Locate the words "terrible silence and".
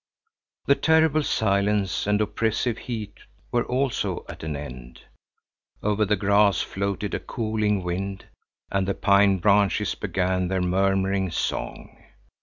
0.73-2.19